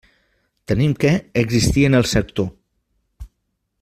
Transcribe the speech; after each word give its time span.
Tenim 0.71 0.95
que 1.03 1.11
«existir 1.43 1.85
en 1.85 1.93
el 1.99 2.09
sector». 2.13 2.51